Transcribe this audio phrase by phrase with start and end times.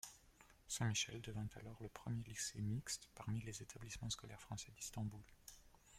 [0.67, 5.21] Saint-Michel devint alors le premier lycée mixte parmi les établissements scolaires français d’Istanbul.